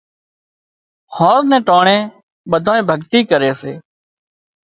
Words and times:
هانز 1.15 1.45
نين 1.51 1.61
ٽانڻي 1.67 1.97
ٻڌانئين 2.51 2.87
ڀڳتي 2.89 3.19
ڪري 3.29 3.51
سي 3.61 3.71